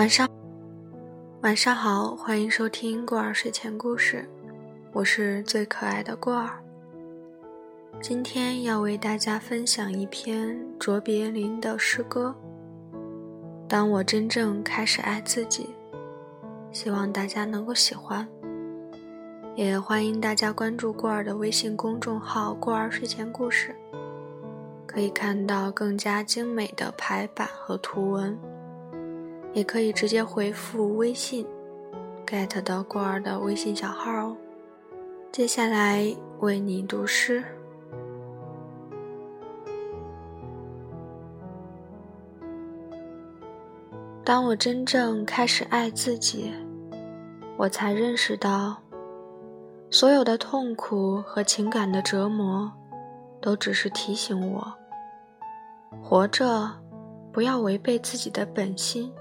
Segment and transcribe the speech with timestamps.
[0.00, 0.26] 晚上，
[1.42, 4.26] 晚上好，欢迎收听过儿睡前故事，
[4.94, 6.58] 我是最可爱的过儿。
[8.00, 12.34] 今天要为大家分享一篇卓别林的诗歌。
[13.68, 15.68] 当我真正开始爱自己，
[16.72, 18.26] 希望大家能够喜欢。
[19.54, 23.76] 也欢迎大家关注过儿的微信公众号“过儿睡前故事”，
[24.88, 28.38] 可以看到更加精美的排版和图文。
[29.52, 31.46] 也可以直接回复微信
[32.26, 34.36] “get” 到过儿的微信小号哦。
[35.32, 37.42] 接下来为你读诗。
[44.22, 46.52] 当我真正开始爱自己，
[47.56, 48.76] 我才认识到，
[49.90, 52.70] 所有的痛苦和情感的折磨，
[53.40, 54.72] 都只是提醒我，
[56.00, 56.70] 活着
[57.32, 59.12] 不要违背自己的本心。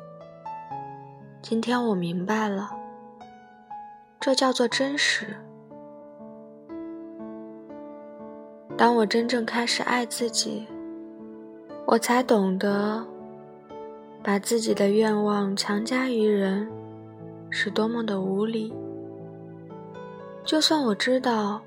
[1.42, 2.70] 今天我明白了，
[4.20, 5.26] 这叫做真实。
[8.78, 10.68] 当我真正开始爱自己，
[11.86, 13.04] 我才懂得，
[14.22, 16.70] 把自己的愿望强加于人，
[17.50, 18.74] 是多么的无理。
[20.44, 21.62] 就算我知道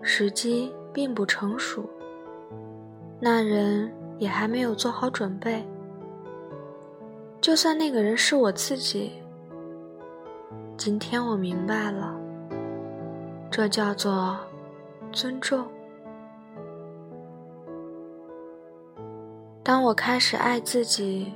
[0.00, 1.84] 时机并不成熟，
[3.20, 5.62] 那人也还没有做好准备。
[7.40, 9.12] 就算那个人是我自己，
[10.76, 12.14] 今天我明白了，
[13.50, 14.38] 这叫做
[15.10, 15.66] 尊重。
[19.64, 21.32] 当我开始爱自己，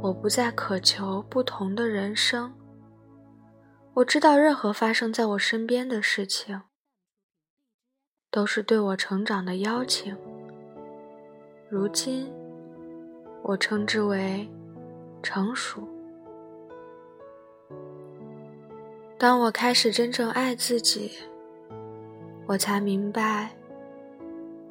[0.00, 2.52] 我不再渴求不同的人生。
[3.94, 6.60] 我知道，任何发生在我身边的事情，
[8.30, 10.16] 都是对我成长的邀请。
[11.68, 12.32] 如今，
[13.42, 14.48] 我称之为。
[15.22, 15.86] 成熟。
[19.18, 21.12] 当我开始真正爱自己，
[22.46, 23.50] 我才明白，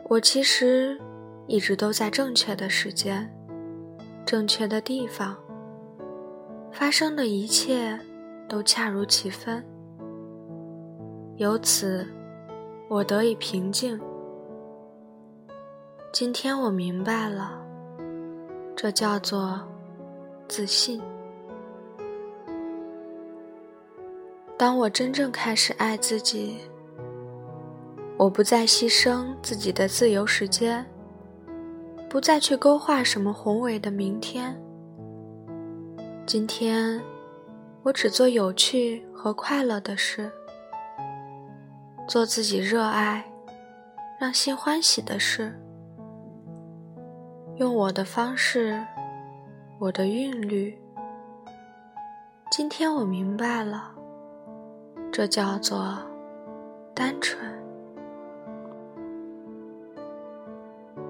[0.10, 1.00] 我其实
[1.48, 3.34] 一直都在正确的时间、
[4.26, 5.38] 正确的地方，
[6.70, 7.98] 发生的一切
[8.50, 9.66] 都恰如其分。
[11.38, 12.06] 由此，
[12.90, 13.98] 我得以平静。
[16.12, 17.66] 今天我明白了，
[18.76, 19.71] 这叫做。
[20.52, 21.02] 自信。
[24.58, 26.58] 当我真正开始爱自己，
[28.18, 30.86] 我不再牺牲自己的自由时间，
[32.10, 34.54] 不再去勾画什么宏伟的明天。
[36.28, 37.02] 今天，
[37.82, 40.30] 我只做有趣和快乐的事，
[42.10, 43.26] 做自己热爱、
[44.20, 45.58] 让心欢喜的事，
[47.56, 48.86] 用我的方式。
[49.82, 50.78] 我的韵律。
[52.52, 53.92] 今天我明白了，
[55.12, 55.98] 这叫做
[56.94, 57.44] 单纯。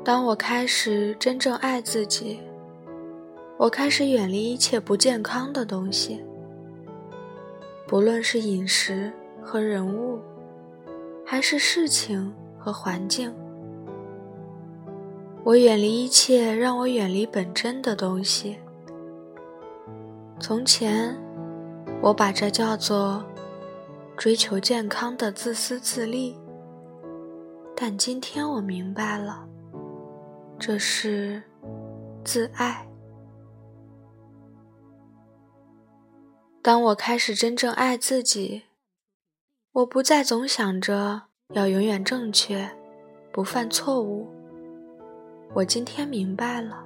[0.05, 2.39] 当我开始真正爱自己，
[3.57, 6.23] 我开始远离一切不健康的东西，
[7.85, 9.11] 不论是饮食
[9.43, 10.17] 和人物，
[11.25, 13.35] 还是事情和环境。
[15.43, 18.59] 我远离一切让我远离本真的东西。
[20.39, 21.15] 从前，
[22.01, 23.23] 我把这叫做
[24.15, 26.37] 追求健康的自私自利。
[27.75, 29.47] 但今天我明白了，
[30.59, 31.41] 这是
[32.23, 32.87] 自爱。
[36.61, 38.63] 当我开始真正爱自己，
[39.71, 42.69] 我不再总想着要永远正确，
[43.31, 44.27] 不犯错误。
[45.53, 46.81] 我今天明白了，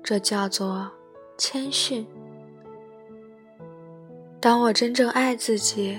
[0.00, 0.88] 这叫做
[1.36, 2.06] 谦逊。
[4.40, 5.98] 当我真正爱自己，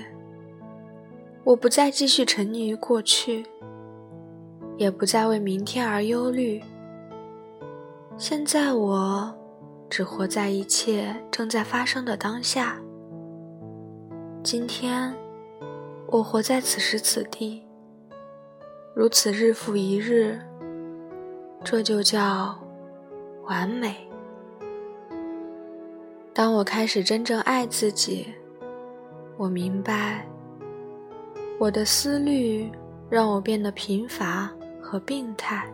[1.44, 3.44] 我不再继续沉溺于过去，
[4.78, 6.62] 也不再为明天而忧虑。
[8.16, 9.34] 现在我
[9.90, 12.80] 只活在一切正在发生的当下。
[14.42, 15.14] 今天，
[16.06, 17.62] 我活在此时此地，
[18.94, 20.40] 如此日复一日。
[21.70, 22.58] 这就叫
[23.44, 23.94] 完美。
[26.32, 28.26] 当我开始真正爱自己，
[29.36, 30.26] 我明白，
[31.60, 32.72] 我的思虑
[33.10, 34.50] 让我变得贫乏
[34.80, 35.70] 和病态。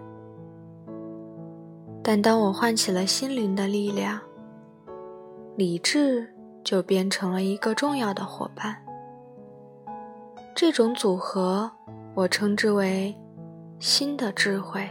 [2.02, 4.20] 但当我唤起了心灵的力量，
[5.54, 6.28] 理智
[6.64, 8.76] 就变成了一个重要的伙伴。
[10.56, 11.70] 这种组合，
[12.16, 13.14] 我称之为
[13.78, 14.90] 新的智慧。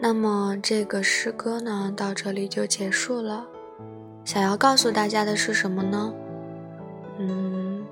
[0.00, 3.44] 那么这个诗歌呢，到这里就结束了。
[4.24, 6.14] 想要告诉大家的是什么呢？
[7.18, 7.84] 嗯，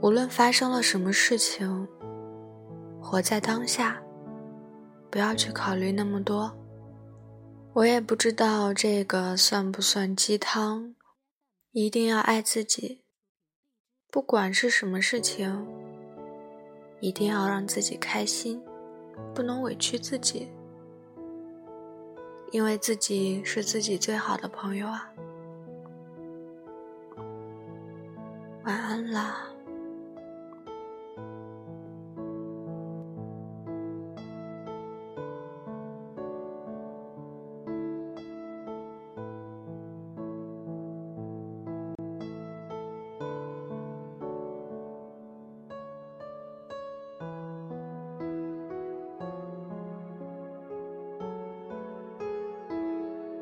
[0.00, 1.88] 无论发生了什么事情，
[3.00, 4.00] 活在当下，
[5.10, 6.52] 不要去考虑那么多。
[7.72, 10.94] 我也不知道这个算不算鸡汤，
[11.72, 13.02] 一定要爱自己，
[14.12, 15.66] 不管是什么事情，
[17.00, 18.62] 一定要让自己开心。
[19.34, 20.48] 不能委屈自己，
[22.52, 25.10] 因为自己是自己最好的朋友啊。
[28.64, 29.53] 晚安啦。